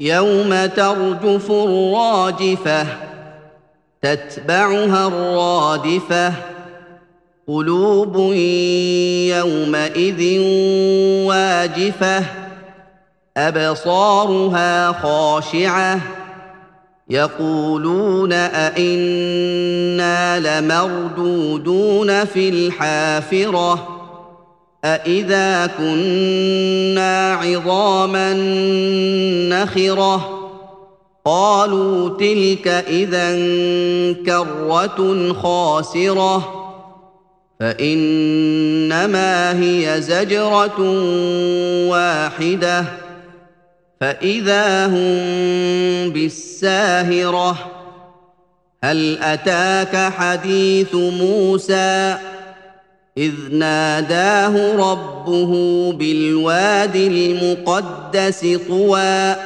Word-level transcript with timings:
يوم 0.00 0.66
ترجف 0.66 1.50
الراجفه 1.50 2.86
تتبعها 4.02 5.06
الرادفة. 5.06 6.32
قلوب 7.48 8.16
يومئذ 9.36 10.40
واجفة 11.28 12.24
أبصارها 13.36 14.92
خاشعة. 14.92 16.00
يقولون 17.10 18.32
أئنا 18.32 20.40
لمردودون 20.40 22.24
في 22.24 22.48
الحافرة. 22.48 24.01
أإذا 24.84 25.66
كنا 25.66 27.34
عظاما 27.34 28.32
نخرة 29.48 30.38
قالوا 31.24 32.18
تلك 32.18 32.68
إذا 32.68 33.32
كرة 34.26 35.32
خاسرة 35.32 36.58
فإنما 37.60 39.60
هي 39.60 40.02
زجرة 40.02 40.80
واحدة 41.88 42.84
فإذا 44.00 44.86
هم 44.86 46.12
بالساهرة 46.12 47.56
هل 48.84 49.18
أتاك 49.22 50.12
حديث 50.12 50.94
موسى؟ 50.94 52.14
إذ 53.18 53.32
ناداه 53.50 54.76
ربه 54.76 55.52
بالواد 55.92 56.96
المقدس 56.96 58.58
طوى 58.68 59.36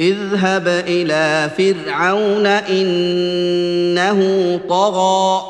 اذهب 0.00 0.68
إلى 0.68 1.50
فرعون 1.58 2.46
إنه 2.46 4.20
طغى 4.68 5.42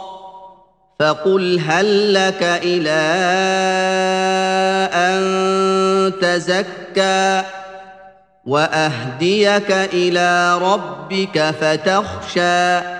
فقل 1.00 1.60
هل 1.66 2.14
لك 2.14 2.42
إلى 2.42 3.00
أن 4.94 5.20
تزكى 6.22 7.42
وأهديك 8.46 9.70
إلى 9.70 10.58
ربك 10.58 11.54
فتخشى. 11.60 12.99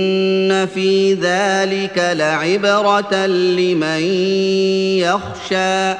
ان 0.61 0.67
في 0.67 1.13
ذلك 1.13 1.97
لعبره 1.97 3.25
لمن 3.25 4.01
يخشى 5.01 5.95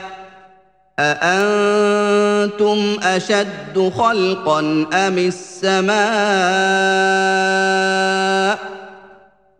اانتم 0.99 2.97
اشد 3.03 3.91
خلقا 3.97 4.59
ام 4.93 5.17
السماء 5.17 6.01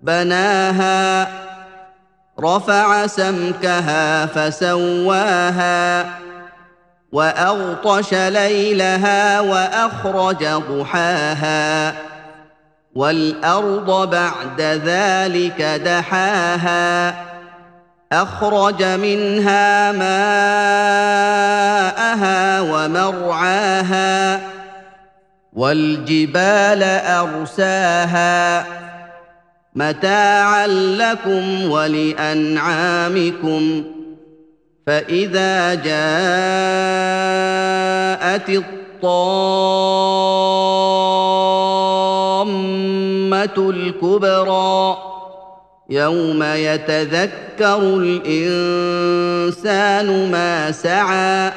بناها 0.02 1.28
رفع 2.40 3.08
سمكها 3.08 4.26
فسواها 4.26 6.06
واغطش 7.12 8.14
ليلها 8.14 9.40
واخرج 9.40 10.46
ضحاها 10.46 12.11
والأرض 12.96 14.10
بعد 14.10 14.62
ذلك 14.62 15.62
دحاها 15.62 17.16
أخرج 18.12 18.84
منها 18.84 19.92
ماءها 19.92 20.12
ومرعاها 22.62 24.40
والجبال 25.54 26.84
أرساها. 26.84 28.66
متاعا 29.76 30.68
لكم 30.68 31.72
ولأنعامكم 31.72 33.24
فإذا 34.88 35.76
جاءت 35.76 35.92
الطامه 42.52 43.70
الكبرى 43.70 44.98
يوم 45.90 46.44
يتذكر 46.44 47.80
الإنسان 48.24 49.52
ما 50.32 50.72
سعى 50.72 51.52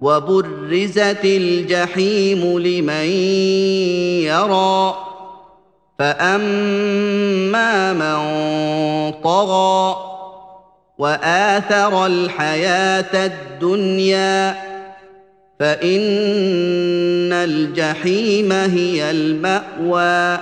وبرزت 0.00 1.24
الجحيم 1.24 2.58
لمن 2.58 3.08
يرى 4.24 4.94
فأما 5.98 7.92
من 7.92 8.18
طغى 9.22 9.96
وآثر 10.98 12.06
الحياة 12.06 13.26
الدنيا 13.26 14.73
فإن 15.64 17.32
الجحيم 17.32 18.52
هي 18.52 19.10
المأوى. 19.10 20.38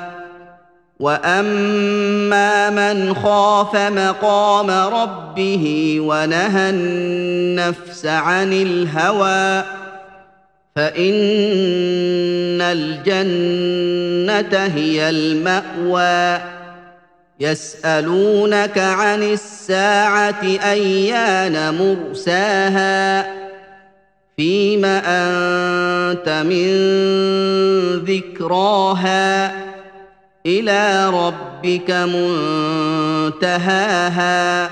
وأما 1.00 2.70
من 2.70 3.14
خاف 3.14 3.76
مقام 3.76 4.70
ربه 4.70 5.96
ونهى 6.00 6.70
النفس 6.70 8.06
عن 8.06 8.52
الهوى 8.52 9.64
فإن 10.76 12.60
الجنة 12.60 14.58
هي 14.58 15.10
المأوى. 15.10 16.42
يسألونك 17.40 18.78
عن 18.78 19.22
الساعة 19.22 20.42
أيان 20.64 21.74
مرساها؟ 21.74 23.51
فيم 24.36 24.84
أنت 24.84 26.28
من 26.48 26.68
ذكراها 28.04 29.52
إلى 30.46 31.10
ربك 31.10 31.90
منتهاها 33.30 34.70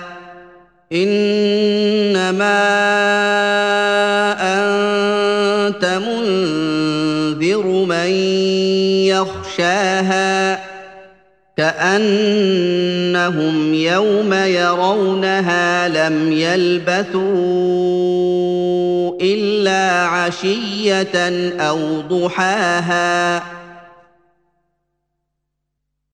إنما 0.93 2.61
أنت 4.41 5.85
منذر 5.85 7.67
من 7.67 8.11
يخشاها 9.07 10.61
كأنهم 11.57 12.95
يوم 13.75 14.33
يرونها 14.35 15.89
لم 15.89 16.33
يلبثوا 16.33 17.90
إلا 19.21 20.07
عشية 20.07 21.17
أو 21.61 22.01
ضحاها. 22.01 23.43